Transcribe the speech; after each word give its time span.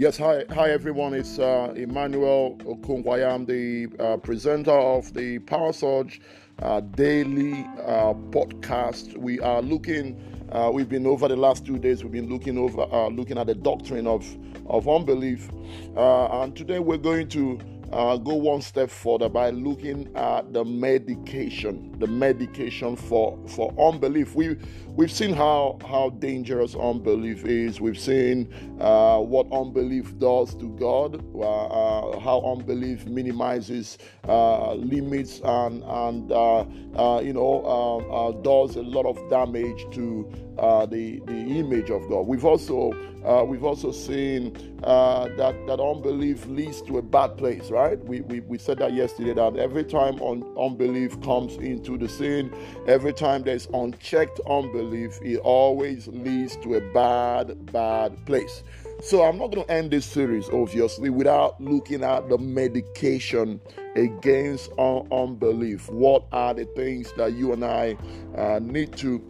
Yes, 0.00 0.16
hi, 0.16 0.46
hi 0.48 0.70
everyone. 0.70 1.12
It's 1.12 1.38
uh, 1.38 1.74
Emmanuel 1.76 2.56
Okungwa. 2.60 3.22
I 3.22 3.34
am 3.34 3.44
the 3.44 3.86
uh, 4.02 4.16
presenter 4.16 4.70
of 4.70 5.12
the 5.12 5.40
Power 5.40 5.74
Surge 5.74 6.22
uh, 6.62 6.80
daily 6.80 7.52
uh, 7.84 8.14
podcast. 8.30 9.14
We 9.18 9.40
are 9.40 9.60
looking. 9.60 10.18
Uh, 10.50 10.70
we've 10.72 10.88
been 10.88 11.06
over 11.06 11.28
the 11.28 11.36
last 11.36 11.66
two 11.66 11.78
days. 11.78 12.02
We've 12.02 12.14
been 12.14 12.30
looking 12.30 12.56
over, 12.56 12.80
uh, 12.90 13.08
looking 13.08 13.36
at 13.36 13.46
the 13.46 13.54
doctrine 13.54 14.06
of 14.06 14.24
of 14.64 14.88
unbelief, 14.88 15.50
and 15.94 16.56
today 16.56 16.78
we're 16.78 16.96
going 16.96 17.28
to 17.28 17.60
uh, 17.92 18.16
go 18.16 18.34
one 18.34 18.62
step 18.62 18.90
further 18.90 19.28
by 19.28 19.50
looking 19.50 20.14
at 20.16 20.52
the 20.52 20.64
medication, 20.64 21.94
the 21.98 22.06
medication 22.06 22.96
for 22.96 23.38
for 23.48 23.74
unbelief. 23.78 24.34
We 24.34 24.56
we've 24.88 25.10
seen 25.10 25.32
how 25.32 25.78
how 25.86 26.10
dangerous 26.10 26.74
unbelief 26.74 27.44
is. 27.44 27.80
We've 27.80 27.98
seen 27.98 28.52
uh, 28.80 29.18
what 29.18 29.46
unbelief 29.52 30.18
does 30.18 30.54
to 30.56 30.68
God, 30.76 31.24
uh, 31.34 31.40
uh 31.40 32.20
how 32.20 32.40
unbelief 32.40 33.06
minimizes 33.06 33.98
uh, 34.28 34.74
limits 34.74 35.40
and 35.42 35.82
and 35.84 36.32
uh, 36.32 37.20
you 37.22 37.32
know 37.32 38.40
does 38.44 38.76
a 38.76 38.82
lot 38.82 39.06
of 39.06 39.18
damage 39.30 39.84
to 39.92 40.30
Uh, 40.60 40.84
the 40.84 41.20
the 41.20 41.58
image 41.58 41.88
of 41.88 42.06
God. 42.10 42.26
We've 42.26 42.44
also 42.44 42.92
uh, 43.24 43.44
we've 43.44 43.64
also 43.64 43.92
seen 43.92 44.54
uh, 44.84 45.28
that 45.36 45.54
that 45.66 45.80
unbelief 45.80 46.44
leads 46.46 46.82
to 46.82 46.98
a 46.98 47.02
bad 47.02 47.38
place, 47.38 47.70
right? 47.70 47.98
We, 48.04 48.20
we, 48.20 48.40
we 48.40 48.58
said 48.58 48.78
that 48.78 48.92
yesterday 48.92 49.32
that 49.34 49.56
every 49.56 49.84
time 49.84 50.20
un, 50.22 50.44
unbelief 50.58 51.20
comes 51.22 51.56
into 51.56 51.96
the 51.96 52.08
scene, 52.08 52.52
every 52.86 53.12
time 53.14 53.42
there's 53.42 53.68
unchecked 53.72 54.40
unbelief, 54.46 55.18
it 55.22 55.38
always 55.38 56.08
leads 56.08 56.56
to 56.56 56.74
a 56.74 56.92
bad, 56.92 57.72
bad 57.72 58.24
place. 58.26 58.62
So 59.02 59.22
I'm 59.22 59.38
not 59.38 59.50
going 59.50 59.66
to 59.66 59.72
end 59.72 59.92
this 59.92 60.04
series, 60.04 60.50
obviously, 60.50 61.08
without 61.08 61.58
looking 61.58 62.04
at 62.04 62.28
the 62.28 62.36
medication 62.36 63.60
against 63.96 64.70
un- 64.78 65.08
unbelief. 65.10 65.88
What 65.88 66.24
are 66.32 66.52
the 66.52 66.66
things 66.66 67.10
that 67.16 67.32
you 67.32 67.54
and 67.54 67.64
I 67.64 67.96
uh, 68.36 68.60
need 68.62 68.94
to 68.98 69.29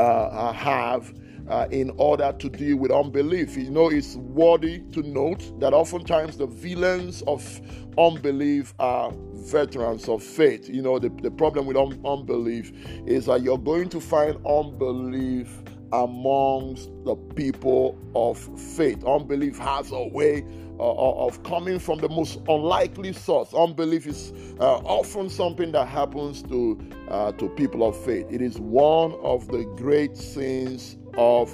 uh, 0.00 0.52
have? 0.52 1.12
uh, 1.48 1.68
in 1.70 1.92
order 1.98 2.34
to 2.38 2.48
deal 2.48 2.76
with 2.76 2.90
unbelief. 2.90 3.56
You 3.56 3.70
know, 3.70 3.90
it's 3.90 4.16
worthy 4.16 4.80
to 4.92 5.02
note 5.02 5.60
that 5.60 5.74
oftentimes 5.74 6.38
the 6.38 6.46
villains 6.46 7.22
of 7.26 7.60
unbelief 7.98 8.74
are 8.78 9.12
veterans 9.34 10.08
of 10.08 10.22
faith. 10.22 10.68
You 10.68 10.82
know, 10.82 10.98
the, 10.98 11.10
the 11.22 11.30
problem 11.30 11.66
with 11.66 11.76
un- 11.76 12.00
unbelief 12.04 12.72
is 13.06 13.26
that 13.26 13.42
you're 13.42 13.58
going 13.58 13.88
to 13.90 14.00
find 14.00 14.36
unbelief 14.46 15.62
amongst 15.92 16.90
the 17.04 17.14
people 17.14 17.98
of 18.14 18.38
faith. 18.60 19.04
Unbelief 19.04 19.58
has 19.58 19.92
a 19.92 20.08
way 20.08 20.44
uh, 20.78 21.26
of 21.26 21.42
coming 21.42 21.78
from 21.78 21.98
the 21.98 22.08
most 22.08 22.40
unlikely 22.48 23.12
source. 23.12 23.54
Unbelief 23.54 24.06
is 24.06 24.32
uh, 24.60 24.76
often 24.78 25.30
something 25.30 25.72
that 25.72 25.88
happens 25.88 26.42
to 26.42 26.78
uh, 27.08 27.32
to 27.32 27.48
people 27.50 27.86
of 27.86 27.96
faith. 28.04 28.26
It 28.30 28.42
is 28.42 28.58
one 28.58 29.12
of 29.22 29.48
the 29.48 29.64
great 29.76 30.16
sins 30.16 30.96
of 31.16 31.50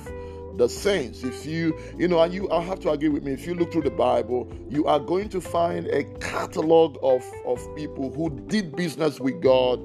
the 0.56 0.68
saints. 0.68 1.22
If 1.22 1.46
you, 1.46 1.78
you 1.96 2.08
know, 2.08 2.20
and 2.20 2.32
you 2.32 2.50
I 2.50 2.62
have 2.62 2.80
to 2.80 2.90
agree 2.90 3.08
with 3.08 3.22
me, 3.22 3.32
if 3.32 3.46
you 3.46 3.54
look 3.54 3.72
through 3.72 3.82
the 3.82 3.90
Bible, 3.90 4.52
you 4.68 4.86
are 4.86 5.00
going 5.00 5.28
to 5.30 5.40
find 5.40 5.86
a 5.88 6.04
catalog 6.18 6.98
of, 7.02 7.24
of 7.46 7.64
people 7.76 8.12
who 8.12 8.30
did 8.46 8.74
business 8.76 9.20
with 9.20 9.40
God, 9.40 9.80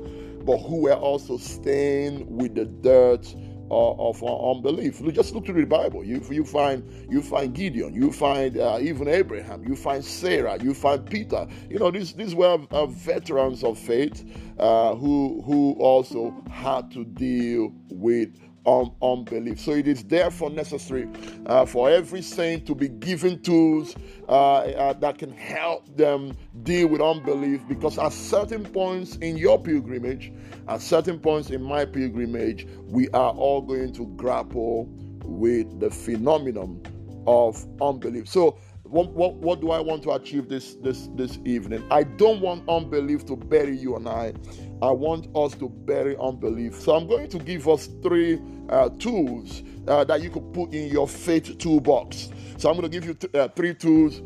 but 0.45 0.57
who 0.57 0.81
were 0.81 0.93
also 0.95 1.37
stained 1.37 2.25
with 2.27 2.55
the 2.55 2.65
dirt 2.65 3.33
of 3.71 4.23
uh, 4.23 4.51
unbelief. 4.51 5.01
Just 5.13 5.33
look 5.33 5.45
through 5.45 5.61
the 5.61 5.67
Bible. 5.67 6.03
You, 6.03 6.21
you 6.29 6.43
find 6.45 6.83
you 7.09 7.21
find 7.21 7.53
Gideon, 7.53 7.93
you 7.93 8.11
find 8.11 8.57
uh, 8.57 8.79
even 8.81 9.07
Abraham, 9.07 9.63
you 9.67 9.75
find 9.75 10.03
Sarah, 10.03 10.57
you 10.61 10.73
find 10.73 11.05
Peter. 11.05 11.47
You 11.69 11.79
know 11.79 11.91
these 11.91 12.13
these 12.13 12.35
were 12.35 12.59
uh, 12.71 12.85
veterans 12.87 13.63
of 13.63 13.77
faith 13.77 14.23
uh, 14.59 14.95
who 14.95 15.41
who 15.45 15.75
also 15.79 16.33
had 16.49 16.91
to 16.91 17.05
deal 17.05 17.71
with 17.89 18.35
unbelief. 18.67 19.59
So 19.59 19.71
it 19.71 19.87
is 19.87 20.03
therefore 20.03 20.49
necessary 20.49 21.07
uh, 21.45 21.65
for 21.65 21.89
every 21.89 22.21
saint 22.21 22.65
to 22.67 22.75
be 22.75 22.89
given 22.89 23.41
tools 23.41 23.95
uh, 24.27 24.57
uh, 24.57 24.93
that 24.93 25.17
can 25.17 25.31
help 25.31 25.85
them 25.95 26.35
deal 26.63 26.87
with 26.87 27.01
unbelief 27.01 27.61
because 27.67 27.97
at 27.97 28.11
certain 28.11 28.65
points 28.65 29.15
in 29.17 29.37
your 29.37 29.61
pilgrimage, 29.61 30.31
at 30.67 30.81
certain 30.81 31.19
points 31.19 31.49
in 31.49 31.61
my 31.63 31.85
pilgrimage, 31.85 32.67
we 32.87 33.07
are 33.09 33.31
all 33.31 33.61
going 33.61 33.93
to 33.93 34.05
grapple 34.17 34.85
with 35.23 35.79
the 35.79 35.89
phenomenon 35.89 36.81
of 37.27 37.65
unbelief. 37.81 38.27
So 38.27 38.57
what, 38.89 39.11
what, 39.11 39.35
what 39.35 39.61
do 39.61 39.71
I 39.71 39.79
want 39.79 40.03
to 40.03 40.11
achieve 40.11 40.49
this 40.49 40.75
this 40.75 41.09
this 41.15 41.39
evening? 41.45 41.83
I 41.91 42.03
don't 42.03 42.41
want 42.41 42.67
unbelief 42.69 43.25
to 43.27 43.35
bury 43.35 43.75
you 43.77 43.95
and 43.95 44.07
I. 44.07 44.33
I 44.81 44.91
want 44.91 45.27
us 45.35 45.55
to 45.55 45.69
bury 45.69 46.15
unbelief. 46.17 46.75
So 46.75 46.95
I'm 46.95 47.07
going 47.07 47.29
to 47.29 47.39
give 47.39 47.67
us 47.67 47.89
three 48.03 48.39
uh, 48.69 48.89
tools 48.99 49.63
uh, 49.87 50.03
that 50.05 50.21
you 50.21 50.29
could 50.29 50.53
put 50.53 50.73
in 50.73 50.89
your 50.91 51.07
faith 51.07 51.57
toolbox. 51.57 52.29
So 52.57 52.69
I'm 52.69 52.77
going 52.77 52.89
to 52.89 52.99
give 52.99 53.05
you 53.05 53.13
th- 53.15 53.33
uh, 53.35 53.47
three 53.49 53.73
tools 53.73 54.21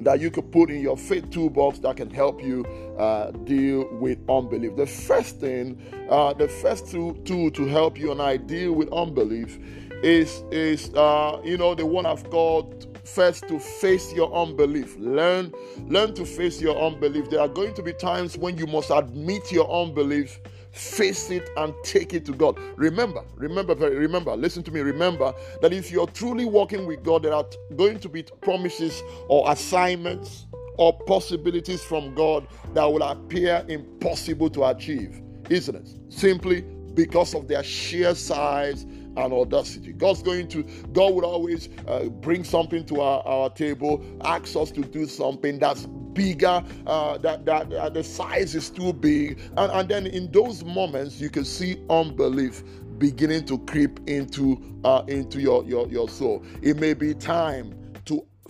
that 0.00 0.20
you 0.20 0.30
could 0.30 0.50
put 0.50 0.70
in 0.70 0.80
your 0.80 0.96
faith 0.96 1.30
toolbox 1.30 1.78
that 1.80 1.96
can 1.96 2.10
help 2.10 2.42
you 2.42 2.64
uh, 2.98 3.30
deal 3.44 3.88
with 3.98 4.18
unbelief. 4.28 4.76
The 4.76 4.86
first 4.86 5.40
thing, 5.40 5.80
uh, 6.10 6.32
the 6.32 6.48
first 6.48 6.90
tool, 6.90 7.14
tool 7.24 7.50
to 7.52 7.66
help 7.66 7.98
you 7.98 8.12
and 8.12 8.20
I 8.20 8.36
deal 8.38 8.72
with 8.72 8.92
unbelief 8.92 9.58
is 10.02 10.42
is 10.50 10.92
uh, 10.94 11.40
you 11.44 11.58
know 11.58 11.74
the 11.74 11.86
one 11.86 12.06
I've 12.06 12.28
called 12.30 12.89
first 13.14 13.48
to 13.48 13.58
face 13.58 14.12
your 14.12 14.32
unbelief. 14.34 14.96
Learn, 14.96 15.52
learn 15.88 16.14
to 16.14 16.24
face 16.24 16.60
your 16.60 16.76
unbelief. 16.80 17.30
There 17.30 17.40
are 17.40 17.48
going 17.48 17.74
to 17.74 17.82
be 17.82 17.92
times 17.92 18.36
when 18.36 18.56
you 18.56 18.66
must 18.66 18.90
admit 18.90 19.50
your 19.50 19.70
unbelief, 19.70 20.38
face 20.72 21.30
it, 21.30 21.48
and 21.56 21.74
take 21.82 22.14
it 22.14 22.24
to 22.26 22.32
God. 22.32 22.58
Remember, 22.76 23.24
remember, 23.36 23.74
remember, 23.74 24.36
listen 24.36 24.62
to 24.64 24.70
me. 24.70 24.80
Remember 24.80 25.32
that 25.62 25.72
if 25.72 25.90
you're 25.90 26.06
truly 26.06 26.44
walking 26.44 26.86
with 26.86 27.02
God, 27.02 27.22
there 27.24 27.34
are 27.34 27.46
going 27.76 27.98
to 28.00 28.08
be 28.08 28.22
promises 28.42 29.02
or 29.28 29.50
assignments 29.50 30.46
or 30.78 30.98
possibilities 31.00 31.82
from 31.82 32.14
God 32.14 32.46
that 32.74 32.84
will 32.84 33.02
appear 33.02 33.64
impossible 33.68 34.48
to 34.50 34.64
achieve, 34.64 35.20
isn't 35.50 35.74
it? 35.74 35.88
Simply 36.12 36.62
because 36.94 37.34
of 37.34 37.48
their 37.48 37.62
sheer 37.62 38.14
size 38.14 38.86
and 39.16 39.32
audacity. 39.32 39.92
God's 39.92 40.22
going 40.22 40.48
to, 40.48 40.62
God 40.92 41.14
would 41.14 41.24
always 41.24 41.68
uh, 41.86 42.04
bring 42.04 42.44
something 42.44 42.84
to 42.86 43.00
our, 43.00 43.22
our 43.26 43.50
table, 43.50 44.04
ask 44.22 44.56
us 44.56 44.70
to 44.72 44.82
do 44.82 45.06
something 45.06 45.58
that's 45.58 45.86
bigger, 45.86 46.62
uh, 46.86 47.18
that, 47.18 47.44
that 47.44 47.72
uh, 47.72 47.88
the 47.88 48.02
size 48.04 48.54
is 48.54 48.70
too 48.70 48.92
big. 48.92 49.40
And, 49.56 49.72
and 49.72 49.88
then 49.88 50.06
in 50.06 50.30
those 50.32 50.64
moments, 50.64 51.20
you 51.20 51.30
can 51.30 51.44
see 51.44 51.82
unbelief 51.90 52.62
beginning 52.98 53.46
to 53.46 53.58
creep 53.60 53.98
into 54.08 54.60
uh, 54.84 55.02
into 55.08 55.40
your, 55.40 55.64
your 55.64 55.88
your 55.88 56.08
soul. 56.08 56.44
It 56.62 56.78
may 56.78 56.92
be 56.92 57.14
time 57.14 57.74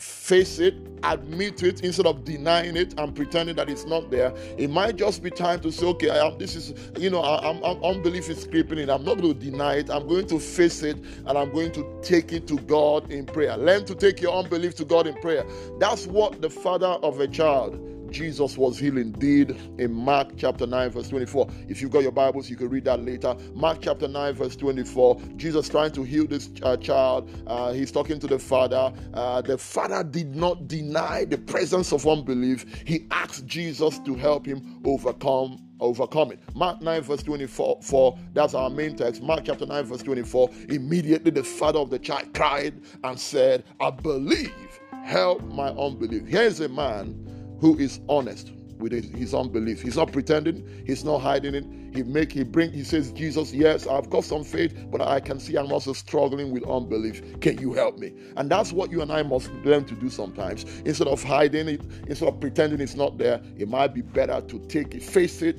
face 0.00 0.58
it, 0.58 0.74
admit 1.04 1.62
it 1.62 1.82
instead 1.82 2.06
of 2.06 2.24
denying 2.24 2.76
it 2.76 2.98
and 2.98 3.14
pretending 3.14 3.56
that 3.56 3.68
it's 3.68 3.84
not 3.84 4.10
there. 4.10 4.32
It 4.56 4.70
might 4.70 4.96
just 4.96 5.22
be 5.22 5.30
time 5.30 5.60
to 5.60 5.70
say, 5.70 5.86
okay, 5.86 6.10
I 6.10 6.26
am, 6.26 6.38
this 6.38 6.56
is, 6.56 6.74
you 6.98 7.10
know, 7.10 7.20
I, 7.20 7.50
am 7.50 7.62
unbelief 7.84 8.28
is 8.30 8.46
creeping 8.46 8.78
in. 8.78 8.90
I'm 8.90 9.04
not 9.04 9.20
going 9.20 9.38
to 9.38 9.50
deny 9.50 9.76
it. 9.76 9.90
I'm 9.90 10.08
going 10.08 10.26
to 10.28 10.38
face 10.38 10.82
it 10.82 10.96
and 10.98 11.38
I'm 11.38 11.52
going 11.52 11.72
to 11.72 11.98
take 12.02 12.32
it 12.32 12.46
to 12.48 12.56
God 12.60 13.10
in 13.10 13.26
prayer. 13.26 13.56
Learn 13.56 13.84
to 13.86 13.94
take 13.94 14.20
your 14.20 14.34
unbelief 14.34 14.74
to 14.76 14.84
God 14.84 15.06
in 15.06 15.14
prayer. 15.14 15.44
That's 15.78 16.06
what 16.06 16.40
the 16.40 16.50
father 16.50 16.86
of 16.86 17.20
a 17.20 17.28
child 17.28 17.89
Jesus 18.10 18.56
was 18.56 18.78
healing 18.78 19.12
did 19.12 19.50
in 19.78 19.92
Mark 19.92 20.32
chapter 20.36 20.66
9, 20.66 20.90
verse 20.90 21.08
24. 21.08 21.48
If 21.68 21.80
you've 21.80 21.90
got 21.90 22.02
your 22.02 22.12
Bibles, 22.12 22.50
you 22.50 22.56
can 22.56 22.68
read 22.68 22.84
that 22.84 23.04
later. 23.04 23.34
Mark 23.54 23.78
chapter 23.80 24.08
9, 24.08 24.34
verse 24.34 24.56
24. 24.56 25.20
Jesus 25.36 25.68
trying 25.68 25.92
to 25.92 26.02
heal 26.02 26.26
this 26.26 26.50
uh, 26.62 26.76
child. 26.76 27.30
Uh, 27.46 27.72
he's 27.72 27.92
talking 27.92 28.18
to 28.20 28.26
the 28.26 28.38
father. 28.38 28.92
Uh, 29.14 29.40
the 29.42 29.56
father 29.56 30.02
did 30.02 30.34
not 30.34 30.68
deny 30.68 31.24
the 31.24 31.38
presence 31.38 31.92
of 31.92 32.06
unbelief. 32.06 32.82
He 32.86 33.06
asked 33.10 33.46
Jesus 33.46 33.98
to 34.00 34.14
help 34.14 34.46
him 34.46 34.80
overcome 34.84 35.58
overcome 35.80 36.30
it. 36.30 36.38
Mark 36.54 36.82
9, 36.82 37.00
verse 37.02 37.22
24, 37.22 37.80
four, 37.82 38.18
that's 38.34 38.52
our 38.52 38.68
main 38.68 38.94
text. 38.94 39.22
Mark 39.22 39.44
chapter 39.44 39.64
9, 39.64 39.84
verse 39.84 40.02
24. 40.02 40.50
Immediately 40.68 41.30
the 41.30 41.42
father 41.42 41.78
of 41.78 41.88
the 41.88 41.98
child 41.98 42.34
cried 42.34 42.74
and 43.02 43.18
said, 43.18 43.64
I 43.80 43.90
believe, 43.90 44.80
help 45.04 45.42
my 45.44 45.68
unbelief. 45.68 46.26
Here's 46.26 46.60
a 46.60 46.68
man 46.68 47.39
who 47.60 47.76
is 47.78 48.00
honest 48.08 48.52
with 48.78 48.92
his 48.92 49.34
unbelief. 49.34 49.82
He's 49.82 49.96
not 49.96 50.10
pretending, 50.12 50.66
he's 50.86 51.04
not 51.04 51.18
hiding 51.18 51.54
it. 51.54 51.66
He 51.94 52.02
make 52.02 52.32
he 52.32 52.44
bring 52.44 52.72
he 52.72 52.84
says, 52.84 53.12
Jesus, 53.12 53.52
yes, 53.52 53.86
I've 53.86 54.08
got 54.10 54.24
some 54.24 54.44
faith, 54.44 54.86
but 54.90 55.00
I 55.00 55.20
can 55.20 55.38
see 55.38 55.56
I'm 55.56 55.72
also 55.72 55.92
struggling 55.92 56.50
with 56.50 56.64
unbelief. 56.64 57.40
Can 57.40 57.58
you 57.58 57.72
help 57.72 57.98
me? 57.98 58.12
And 58.36 58.50
that's 58.50 58.72
what 58.72 58.90
you 58.90 59.02
and 59.02 59.12
I 59.12 59.22
must 59.22 59.52
learn 59.64 59.84
to 59.86 59.94
do 59.94 60.08
sometimes. 60.08 60.64
Instead 60.84 61.08
of 61.08 61.22
hiding 61.22 61.68
it, 61.68 61.82
instead 62.06 62.28
of 62.28 62.40
pretending 62.40 62.80
it's 62.80 62.94
not 62.94 63.18
there, 63.18 63.40
it 63.58 63.68
might 63.68 63.92
be 63.92 64.02
better 64.02 64.40
to 64.40 64.58
take 64.66 64.94
it, 64.94 65.02
face 65.02 65.42
it, 65.42 65.58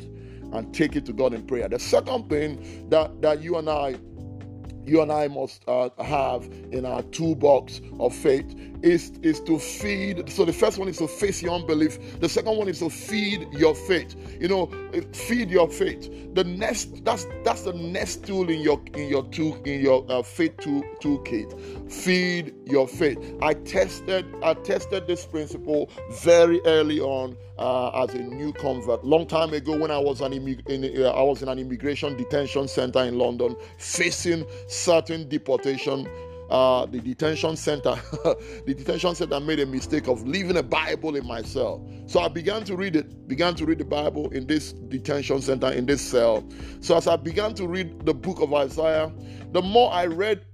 and 0.54 0.74
take 0.74 0.96
it 0.96 1.06
to 1.06 1.14
God 1.14 1.34
in 1.34 1.46
prayer. 1.46 1.70
The 1.70 1.80
second 1.80 2.30
thing 2.30 2.90
that, 2.90 3.22
that 3.22 3.42
you 3.42 3.58
and 3.58 3.70
I 3.70 3.96
you 4.84 5.02
and 5.02 5.12
I 5.12 5.28
must 5.28 5.64
uh, 5.68 5.90
have 6.04 6.46
in 6.72 6.86
our 6.86 7.04
toolbox 7.04 7.82
of 8.00 8.16
faith 8.16 8.56
is, 8.84 9.12
is 9.24 9.40
to 9.42 9.60
feed. 9.60 10.30
So 10.32 10.46
the 10.46 10.54
first 10.54 10.78
one 10.78 10.88
is 10.88 10.98
to 10.98 11.08
face 11.08 11.42
your 11.42 11.54
unbelief. 11.54 12.20
The 12.20 12.30
second 12.30 12.58
one 12.58 12.68
is 12.70 12.80
to 12.80 12.90
feed 12.90 13.48
your 13.54 13.76
faith. 13.76 14.16
You 14.40 14.48
know, 14.48 14.72
feed 15.14 15.50
your 15.50 15.70
faith. 15.70 16.10
The 16.36 16.44
next 16.44 17.04
that's 17.04 17.28
that's 17.44 17.64
the 17.64 17.74
next 17.74 18.26
tool 18.26 18.50
in 18.50 18.62
your 18.62 18.82
in 18.96 19.10
your 19.10 19.24
tool 19.26 19.56
in 19.66 19.82
your 19.82 20.06
uh, 20.10 20.24
faith 20.24 20.58
tool 20.58 20.84
toolkit. 21.02 21.92
Feed 21.92 22.54
your 22.66 22.88
faith. 22.88 23.18
I 23.42 23.54
tested 23.54 24.26
I 24.44 24.54
tested 24.56 25.08
this 25.08 25.26
principle 25.26 25.90
very 26.12 26.62
early 26.66 27.00
on 27.00 27.38
uh, 27.58 28.04
as 28.04 28.14
a 28.16 28.20
new 28.20 28.54
convert. 28.54 29.04
Long 29.04 29.28
time 29.28 29.54
ago, 29.54 29.78
when 29.78 29.92
I 29.92 29.98
was 30.00 30.22
an 30.22 30.32
immig- 30.34 30.68
in, 30.70 31.04
uh, 31.04 31.10
I 31.10 31.22
was 31.22 31.42
in 31.42 31.50
an 31.50 31.60
immigration 31.60 32.18
detention 32.18 32.68
center 32.68 33.00
in 33.04 33.18
London, 33.18 33.56
facing 33.78 34.46
certain 34.68 35.30
deportation 35.30 36.08
uh, 36.52 36.86
the 36.86 37.00
detention 37.00 37.56
center, 37.56 37.96
the 38.66 38.76
detention 38.78 39.16
center 39.16 39.40
made 39.40 39.60
a 39.62 39.66
mistake 39.66 40.08
of 40.08 40.28
leaving 40.28 40.58
a 40.58 40.64
Bible 40.64 41.16
in 41.16 41.26
my 41.26 41.42
cell. 41.42 41.90
So 42.08 42.20
I 42.20 42.28
began 42.28 42.66
to 42.66 42.76
read 42.76 42.96
it, 42.98 43.28
began 43.28 43.56
to 43.56 43.66
read 43.66 43.80
the 43.80 43.86
Bible 43.86 44.30
in 44.32 44.46
this 44.46 44.74
detention 44.74 45.42
center, 45.42 45.72
in 45.72 45.86
this 45.86 46.02
cell. 46.02 46.44
So 46.82 46.98
as 46.98 47.08
I 47.08 47.16
began 47.16 47.54
to 47.56 47.68
read 47.68 48.06
the 48.06 48.14
book 48.14 48.42
of 48.42 48.54
Isaiah, 48.54 49.12
the 49.54 49.62
more 49.62 49.92
I 49.94 50.06
read 50.08 50.46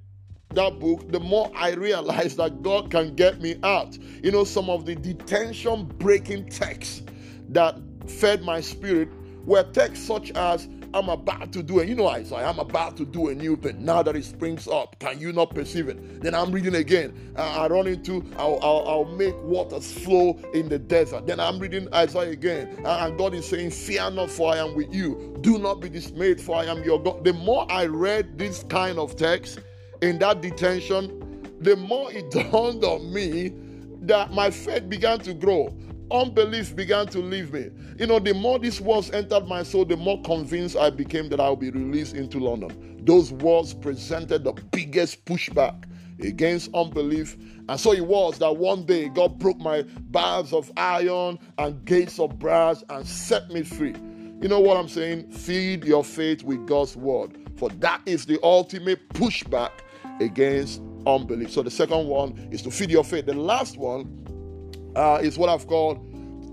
that 0.53 0.79
book, 0.79 1.11
the 1.11 1.19
more 1.19 1.51
I 1.55 1.73
realized 1.73 2.37
that 2.37 2.61
God 2.61 2.91
can 2.91 3.15
get 3.15 3.41
me 3.41 3.55
out. 3.63 3.97
You 3.97 4.31
know, 4.31 4.43
some 4.43 4.69
of 4.69 4.85
the 4.85 4.95
detention 4.95 5.85
breaking 5.97 6.49
texts 6.49 7.01
that 7.49 7.75
fed 8.07 8.43
my 8.43 8.61
spirit 8.61 9.09
were 9.45 9.63
texts 9.63 10.05
such 10.05 10.31
as 10.31 10.67
I'm 10.93 11.09
about 11.09 11.51
to 11.53 11.63
do 11.63 11.79
it. 11.79 11.89
You 11.89 11.95
know, 11.95 12.07
Isaiah, 12.07 12.45
I'm 12.45 12.59
about 12.59 12.97
to 12.97 13.05
do 13.05 13.29
a 13.29 13.35
new 13.35 13.55
thing. 13.55 13.83
Now 13.83 14.03
that 14.03 14.15
it 14.15 14.25
springs 14.25 14.67
up, 14.67 14.97
can 14.99 15.19
you 15.19 15.31
not 15.31 15.53
perceive 15.53 15.89
it? 15.89 16.21
Then 16.21 16.33
I'm 16.33 16.51
reading 16.51 16.75
again. 16.75 17.33
Uh, 17.35 17.41
I 17.41 17.67
run 17.67 17.87
into, 17.87 18.23
I'll, 18.37 18.59
I'll, 18.61 18.87
I'll, 18.87 19.05
make 19.05 19.35
waters 19.43 19.91
flow 19.91 20.39
in 20.53 20.69
the 20.69 20.79
desert. 20.79 21.27
Then 21.27 21.39
I'm 21.39 21.59
reading 21.59 21.87
Isaiah 21.93 22.31
again. 22.31 22.81
And 22.85 23.17
God 23.17 23.33
is 23.33 23.47
saying, 23.47 23.71
Fear 23.71 24.11
not, 24.11 24.29
for 24.29 24.53
I 24.53 24.57
am 24.57 24.75
with 24.75 24.93
you. 24.93 25.37
Do 25.41 25.57
not 25.57 25.81
be 25.81 25.89
dismayed, 25.89 26.39
for 26.41 26.55
I 26.55 26.65
am 26.65 26.83
your 26.83 27.01
God. 27.01 27.23
The 27.23 27.33
more 27.33 27.65
I 27.71 27.85
read 27.85 28.37
this 28.37 28.63
kind 28.63 28.99
of 28.99 29.15
text 29.15 29.59
in 30.01 30.19
that 30.19 30.41
detention, 30.41 31.47
the 31.59 31.75
more 31.75 32.11
it 32.11 32.31
dawned 32.51 32.83
on 32.83 33.13
me 33.13 33.53
that 34.01 34.31
my 34.31 34.49
faith 34.49 34.89
began 34.89 35.19
to 35.19 35.33
grow 35.33 35.75
unbelief 36.11 36.75
began 36.75 37.07
to 37.07 37.19
leave 37.19 37.53
me. 37.53 37.69
You 37.97 38.07
know, 38.07 38.19
the 38.19 38.33
more 38.33 38.59
these 38.59 38.79
words 38.81 39.11
entered 39.11 39.47
my 39.47 39.63
soul, 39.63 39.85
the 39.85 39.97
more 39.97 40.21
convinced 40.21 40.75
I 40.75 40.89
became 40.89 41.29
that 41.29 41.39
I'll 41.39 41.55
be 41.55 41.71
released 41.71 42.15
into 42.15 42.39
London. 42.39 43.01
Those 43.03 43.31
words 43.31 43.73
presented 43.73 44.43
the 44.43 44.53
biggest 44.71 45.25
pushback 45.25 45.83
against 46.21 46.73
unbelief. 46.73 47.37
And 47.69 47.79
so 47.79 47.93
it 47.93 48.05
was 48.05 48.39
that 48.39 48.55
one 48.55 48.85
day 48.85 49.09
God 49.09 49.37
broke 49.37 49.59
my 49.59 49.83
bars 50.09 50.53
of 50.53 50.71
iron 50.77 51.37
and 51.57 51.83
gates 51.85 52.19
of 52.19 52.39
brass 52.39 52.83
and 52.89 53.05
set 53.05 53.49
me 53.49 53.63
free. 53.63 53.95
You 54.41 54.47
know 54.47 54.59
what 54.59 54.77
I'm 54.77 54.87
saying? 54.87 55.31
Feed 55.31 55.83
your 55.83 56.03
faith 56.03 56.43
with 56.43 56.67
God's 56.67 56.95
word, 56.95 57.37
for 57.55 57.69
that 57.69 58.01
is 58.05 58.25
the 58.25 58.39
ultimate 58.43 59.07
pushback 59.09 59.71
against 60.19 60.81
unbelief. 61.05 61.51
So 61.51 61.63
the 61.63 61.71
second 61.71 62.07
one 62.07 62.37
is 62.51 62.61
to 62.63 62.71
feed 62.71 62.91
your 62.91 63.03
faith. 63.03 63.25
The 63.25 63.33
last 63.33 63.77
one 63.77 64.26
uh, 64.97 65.19
is 65.21 65.37
what 65.37 65.49
I've 65.49 65.67
called 65.67 66.03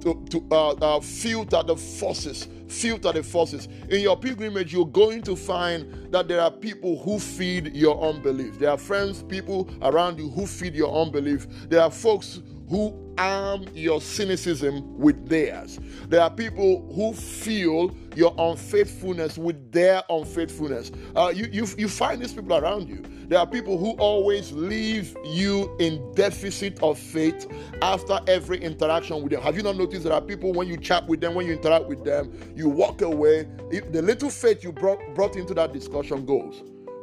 to, 0.03 0.23
to 0.31 0.47
uh, 0.51 0.71
uh, 0.73 1.01
filter 1.01 1.63
the 1.63 1.77
forces. 1.77 2.47
Filter 2.69 3.13
the 3.13 3.23
forces. 3.23 3.69
In 3.89 4.01
your 4.01 4.17
pilgrimage, 4.19 4.73
you're 4.73 4.87
going 4.87 5.23
to 5.23 5.35
find 5.35 6.13
that 6.13 6.29
there 6.29 6.41
are 6.41 6.51
people 6.51 7.03
who 7.03 7.19
feed 7.19 7.75
your 7.75 8.01
unbelief. 8.03 8.59
There 8.59 8.71
are 8.71 8.77
friends, 8.77 9.23
people 9.23 9.69
around 9.81 10.19
you 10.19 10.29
who 10.29 10.47
feed 10.47 10.75
your 10.75 10.95
unbelief. 10.95 11.47
There 11.69 11.81
are 11.81 11.91
folks 11.91 12.43
who 12.69 13.15
arm 13.19 13.67
your 13.75 14.01
cynicism 14.01 14.99
with 14.99 15.29
theirs. 15.29 15.79
There 16.09 16.21
are 16.21 16.31
people 16.31 16.91
who 16.95 17.13
feel 17.13 17.95
your 18.17 18.35
unfaithfulness 18.39 19.39
with 19.39 19.71
their 19.73 20.03
unfaithfulness. 20.09 20.91
Uh, 21.15 21.33
you, 21.35 21.47
you, 21.53 21.67
you 21.77 21.89
find 21.89 22.21
these 22.21 22.33
people 22.33 22.57
around 22.57 22.89
you. 22.89 23.03
There 23.29 23.39
are 23.39 23.47
people 23.47 23.79
who 23.79 23.93
always 23.93 24.53
leave 24.53 25.17
you 25.25 25.75
in 25.79 26.13
deficit 26.15 26.83
of 26.83 26.99
faith 26.99 27.51
after 27.83 28.19
every 28.27 28.59
interaction 28.59 29.23
with 29.23 29.33
them. 29.33 29.43
Have 29.43 29.57
you 29.57 29.63
not 29.63 29.77
noticed 29.77 30.05
there 30.05 30.13
are 30.13 30.21
people 30.21 30.53
when 30.53 30.69
you 30.69 30.77
chat 30.77 31.07
with 31.07 31.21
them, 31.21 31.35
when 31.35 31.47
you 31.47 31.55
interact 31.55 31.87
with 31.87 32.05
them, 32.05 32.33
you 32.55 32.69
walk 32.69 33.03
away, 33.03 33.49
if 33.71 33.91
the 33.93 34.03
little 34.03 34.31
faith 34.31 34.63
you 34.63 34.73
brought, 34.73 34.99
brought 35.15 35.37
into 35.37 35.55
that 35.55 35.73
discussion 35.73 36.27
goes. 36.27 36.63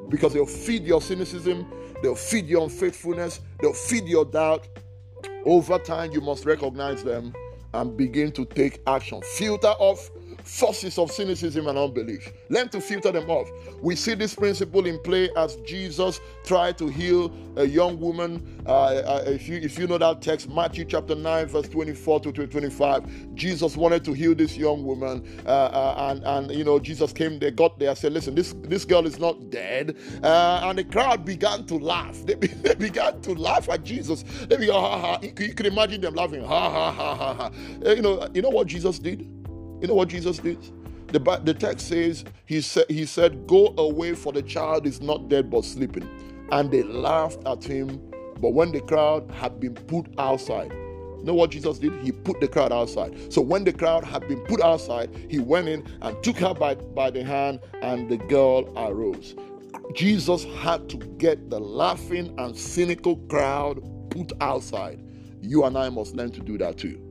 Because 0.09 0.33
they'll 0.33 0.45
feed 0.45 0.83
your 0.83 1.01
cynicism, 1.01 1.65
they'll 2.03 2.15
feed 2.15 2.47
your 2.47 2.63
unfaithfulness, 2.63 3.39
they'll 3.61 3.73
feed 3.73 4.05
your 4.05 4.25
doubt, 4.25 4.67
over 5.45 5.79
time, 5.79 6.11
you 6.11 6.21
must 6.21 6.45
recognize 6.45 7.03
them 7.03 7.33
and 7.73 7.95
begin 7.95 8.31
to 8.33 8.45
take 8.45 8.81
action. 8.87 9.21
Filter 9.35 9.73
off 9.79 10.09
forces 10.43 10.97
of 10.97 11.11
cynicism 11.11 11.67
and 11.67 11.77
unbelief. 11.77 12.31
Learn 12.49 12.69
to 12.69 12.81
filter 12.81 13.11
them 13.11 13.29
off. 13.29 13.49
We 13.81 13.95
see 13.95 14.15
this 14.15 14.35
principle 14.35 14.85
in 14.85 14.99
play 14.99 15.29
as 15.37 15.55
Jesus 15.57 16.19
tried 16.43 16.77
to 16.79 16.87
heal 16.87 17.31
a 17.55 17.65
young 17.65 17.99
woman. 17.99 18.63
Uh, 18.65 18.71
uh, 18.71 19.23
if 19.27 19.47
you 19.47 19.57
if 19.57 19.77
you 19.77 19.87
know 19.87 19.97
that 19.97 20.21
text, 20.21 20.49
Matthew 20.49 20.85
chapter 20.85 21.15
9, 21.15 21.47
verse 21.47 21.67
24 21.69 22.19
to 22.21 22.31
25, 22.31 23.35
Jesus 23.35 23.75
wanted 23.77 24.03
to 24.05 24.13
heal 24.13 24.35
this 24.35 24.57
young 24.57 24.85
woman. 24.85 25.27
Uh, 25.45 25.49
uh, 25.49 26.11
and, 26.11 26.23
and 26.23 26.51
you 26.57 26.63
know, 26.63 26.79
Jesus 26.79 27.13
came 27.13 27.39
there, 27.39 27.51
got 27.51 27.79
there, 27.79 27.95
said, 27.95 28.13
Listen, 28.13 28.35
this, 28.35 28.53
this 28.63 28.85
girl 28.85 29.05
is 29.05 29.19
not 29.19 29.49
dead. 29.49 29.97
Uh, 30.23 30.61
and 30.63 30.77
the 30.77 30.83
crowd 30.83 31.25
began 31.25 31.65
to 31.65 31.75
laugh. 31.75 32.17
They, 32.25 32.33
they 32.35 32.75
began 32.75 33.21
to 33.21 33.33
laugh 33.33 33.69
at 33.69 33.83
Jesus. 33.83 34.23
They 34.47 34.57
began, 34.57 34.75
ha 34.75 34.99
ha. 34.99 35.19
You, 35.21 35.33
you 35.39 35.53
could 35.53 35.65
imagine 35.67 36.01
them 36.01 36.15
laughing, 36.15 36.43
ha 36.43 36.69
ha 36.69 36.91
ha 36.91 37.15
ha 37.15 37.33
ha. 37.33 37.51
Uh, 37.85 37.91
you 37.91 38.01
know, 38.01 38.27
you 38.33 38.41
know 38.41 38.49
what 38.49 38.67
Jesus 38.67 38.99
did? 38.99 39.40
You 39.81 39.87
know 39.87 39.95
what 39.95 40.09
Jesus 40.09 40.37
did? 40.37 40.59
The, 41.07 41.19
the 41.43 41.53
text 41.53 41.87
says, 41.87 42.23
he 42.45 42.61
said, 42.61 42.85
he 42.87 43.05
said, 43.05 43.47
Go 43.47 43.73
away, 43.77 44.13
for 44.13 44.31
the 44.31 44.43
child 44.43 44.85
is 44.85 45.01
not 45.01 45.27
dead 45.27 45.49
but 45.49 45.65
sleeping. 45.65 46.07
And 46.51 46.69
they 46.69 46.83
laughed 46.83 47.39
at 47.47 47.63
him. 47.63 47.99
But 48.39 48.53
when 48.53 48.71
the 48.71 48.81
crowd 48.81 49.29
had 49.31 49.59
been 49.59 49.73
put 49.73 50.07
outside, 50.17 50.71
you 50.71 51.23
know 51.25 51.33
what 51.33 51.51
Jesus 51.51 51.79
did? 51.79 51.93
He 52.01 52.11
put 52.11 52.39
the 52.39 52.47
crowd 52.47 52.71
outside. 52.71 53.31
So 53.31 53.41
when 53.41 53.63
the 53.63 53.73
crowd 53.73 54.03
had 54.03 54.27
been 54.27 54.39
put 54.41 54.61
outside, 54.61 55.09
he 55.29 55.39
went 55.39 55.67
in 55.67 55.85
and 56.01 56.21
took 56.23 56.37
her 56.37 56.53
by, 56.53 56.75
by 56.75 57.11
the 57.11 57.23
hand, 57.23 57.59
and 57.81 58.09
the 58.09 58.17
girl 58.17 58.71
arose. 58.77 59.35
Jesus 59.93 60.45
had 60.59 60.89
to 60.89 60.97
get 60.97 61.49
the 61.49 61.59
laughing 61.59 62.33
and 62.37 62.57
cynical 62.57 63.17
crowd 63.29 63.81
put 64.09 64.31
outside. 64.41 65.03
You 65.41 65.63
and 65.65 65.77
I 65.77 65.89
must 65.89 66.15
learn 66.15 66.31
to 66.31 66.39
do 66.39 66.57
that 66.59 66.77
too. 66.77 67.10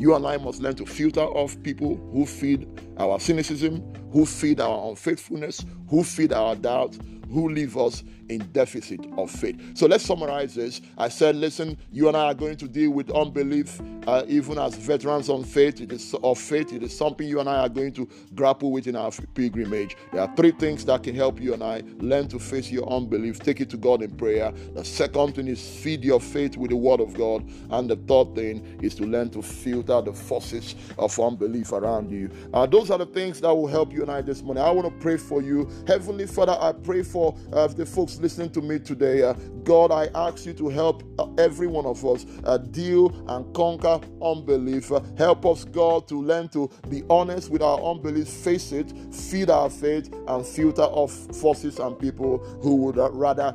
You 0.00 0.14
and 0.14 0.26
I 0.26 0.38
must 0.38 0.62
learn 0.62 0.76
to 0.76 0.86
filter 0.86 1.20
off 1.20 1.62
people 1.62 1.96
who 2.14 2.24
feed 2.24 2.66
our 2.96 3.20
cynicism, 3.20 3.82
who 4.10 4.24
feed 4.24 4.58
our 4.58 4.88
unfaithfulness, 4.88 5.62
who 5.90 6.02
feed 6.04 6.32
our 6.32 6.56
doubt, 6.56 6.96
who 7.30 7.50
leave 7.50 7.76
us 7.76 8.02
in 8.30 8.48
deficit 8.52 9.00
of 9.18 9.30
faith. 9.30 9.76
So 9.76 9.86
let's 9.86 10.04
summarize 10.04 10.54
this. 10.54 10.80
I 10.96 11.08
said, 11.08 11.36
listen, 11.36 11.76
you 11.92 12.08
and 12.08 12.16
I 12.16 12.26
are 12.26 12.34
going 12.34 12.56
to 12.58 12.68
deal 12.68 12.90
with 12.92 13.10
unbelief, 13.10 13.80
uh, 14.06 14.24
even 14.28 14.58
as 14.58 14.76
veterans 14.76 15.28
on 15.28 15.44
faith. 15.44 15.80
It 15.80 15.92
is 15.92 16.14
of 16.22 16.38
faith. 16.38 16.72
It 16.72 16.82
is 16.82 16.96
something 16.96 17.26
you 17.26 17.40
and 17.40 17.48
I 17.48 17.58
are 17.58 17.68
going 17.68 17.92
to 17.94 18.08
grapple 18.34 18.70
with 18.70 18.86
in 18.86 18.96
our 18.96 19.10
pilgrimage. 19.34 19.96
There 20.12 20.22
are 20.22 20.36
three 20.36 20.52
things 20.52 20.84
that 20.86 21.02
can 21.02 21.14
help 21.14 21.40
you 21.40 21.54
and 21.54 21.62
I 21.62 21.82
learn 21.98 22.28
to 22.28 22.38
face 22.38 22.70
your 22.70 22.88
unbelief. 22.90 23.40
Take 23.40 23.60
it 23.60 23.68
to 23.70 23.76
God 23.76 24.02
in 24.02 24.16
prayer. 24.16 24.52
The 24.74 24.84
second 24.84 25.34
thing 25.34 25.48
is 25.48 25.60
feed 25.82 26.04
your 26.04 26.20
faith 26.20 26.56
with 26.56 26.70
the 26.70 26.76
Word 26.76 27.00
of 27.00 27.14
God, 27.14 27.48
and 27.70 27.90
the 27.90 27.96
third 27.96 28.34
thing 28.34 28.78
is 28.82 28.94
to 28.96 29.04
learn 29.04 29.30
to 29.30 29.42
filter 29.42 30.00
the 30.00 30.12
forces 30.12 30.74
of 30.98 31.18
unbelief 31.18 31.72
around 31.72 32.10
you. 32.10 32.30
Uh, 32.54 32.66
those 32.66 32.90
are 32.90 32.98
the 32.98 33.06
things 33.06 33.40
that 33.40 33.54
will 33.54 33.66
help 33.66 33.92
you 33.92 34.02
and 34.02 34.10
I 34.10 34.22
this 34.22 34.42
morning. 34.42 34.62
I 34.62 34.70
want 34.70 34.86
to 34.86 35.02
pray 35.02 35.16
for 35.16 35.42
you, 35.42 35.68
Heavenly 35.86 36.26
Father. 36.26 36.56
I 36.60 36.72
pray 36.72 37.02
for 37.02 37.36
uh, 37.52 37.66
the 37.68 37.86
folks 37.86 38.19
listening 38.20 38.50
to 38.50 38.60
me 38.60 38.78
today. 38.78 39.22
Uh, 39.22 39.32
God, 39.64 39.90
I 39.92 40.08
ask 40.14 40.46
you 40.46 40.52
to 40.54 40.68
help 40.68 41.02
uh, 41.18 41.26
every 41.38 41.66
one 41.66 41.86
of 41.86 42.04
us 42.04 42.26
uh, 42.44 42.58
deal 42.58 43.08
and 43.28 43.52
conquer 43.54 44.00
unbelief. 44.22 44.92
Uh, 44.92 45.00
help 45.16 45.46
us, 45.46 45.64
God, 45.64 46.06
to 46.08 46.20
learn 46.20 46.48
to 46.50 46.70
be 46.88 47.02
honest 47.10 47.50
with 47.50 47.62
our 47.62 47.80
unbelief, 47.80 48.28
face 48.28 48.72
it, 48.72 48.92
feed 49.14 49.50
our 49.50 49.70
faith, 49.70 50.12
and 50.28 50.46
filter 50.46 50.82
off 50.82 51.12
forces 51.36 51.78
and 51.78 51.98
people 51.98 52.38
who 52.62 52.76
would 52.76 52.96
rather 52.96 53.52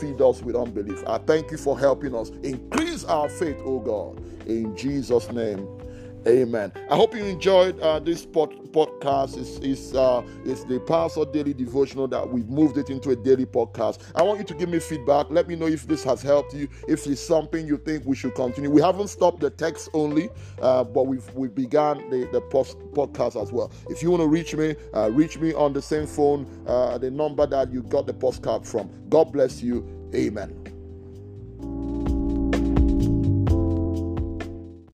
feed 0.00 0.20
us 0.20 0.42
with 0.42 0.56
unbelief. 0.56 1.02
I 1.06 1.18
thank 1.18 1.50
you 1.50 1.58
for 1.58 1.78
helping 1.78 2.14
us. 2.14 2.30
Increase 2.42 3.04
our 3.04 3.28
faith, 3.28 3.58
oh 3.64 3.80
God. 3.80 4.22
In 4.46 4.76
Jesus' 4.76 5.30
name. 5.32 5.66
Amen. 6.28 6.70
I 6.90 6.96
hope 6.96 7.14
you 7.14 7.24
enjoyed 7.24 7.80
uh, 7.80 8.00
this 8.00 8.26
pod- 8.26 8.72
podcast. 8.72 9.38
It's, 9.38 9.56
it's, 9.64 9.94
uh, 9.94 10.22
it's 10.44 10.62
the 10.64 10.78
Pastor 10.80 11.24
Daily 11.24 11.54
Devotional 11.54 12.06
that 12.08 12.28
we've 12.30 12.48
moved 12.50 12.76
it 12.76 12.90
into 12.90 13.10
a 13.10 13.16
daily 13.16 13.46
podcast. 13.46 14.02
I 14.14 14.22
want 14.22 14.38
you 14.38 14.44
to 14.44 14.54
give 14.54 14.68
me 14.68 14.78
feedback. 14.78 15.30
Let 15.30 15.48
me 15.48 15.56
know 15.56 15.66
if 15.66 15.86
this 15.86 16.04
has 16.04 16.20
helped 16.20 16.52
you, 16.52 16.68
if 16.86 17.06
it's 17.06 17.20
something 17.20 17.66
you 17.66 17.78
think 17.78 18.04
we 18.04 18.14
should 18.14 18.34
continue. 18.34 18.70
We 18.70 18.82
haven't 18.82 19.08
stopped 19.08 19.40
the 19.40 19.48
text 19.48 19.88
only, 19.94 20.28
uh, 20.60 20.84
but 20.84 21.06
we've, 21.06 21.32
we've 21.32 21.54
begun 21.54 22.10
the, 22.10 22.28
the 22.30 22.42
post- 22.42 22.78
podcast 22.92 23.40
as 23.40 23.50
well. 23.50 23.72
If 23.88 24.02
you 24.02 24.10
want 24.10 24.22
to 24.22 24.28
reach 24.28 24.54
me, 24.54 24.76
uh, 24.94 25.10
reach 25.10 25.38
me 25.38 25.54
on 25.54 25.72
the 25.72 25.80
same 25.80 26.06
phone, 26.06 26.46
uh, 26.66 26.98
the 26.98 27.10
number 27.10 27.46
that 27.46 27.72
you 27.72 27.82
got 27.84 28.06
the 28.06 28.14
postcard 28.14 28.66
from. 28.66 28.90
God 29.08 29.32
bless 29.32 29.62
you. 29.62 30.10
Amen. 30.14 30.77